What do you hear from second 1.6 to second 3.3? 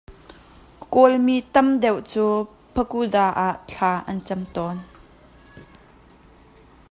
deuh cu pakuda